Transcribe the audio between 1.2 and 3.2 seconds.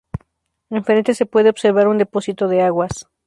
puede observar un depósito de aguas.